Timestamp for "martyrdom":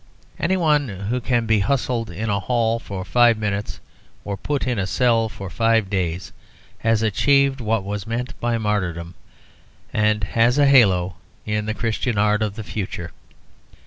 8.57-9.13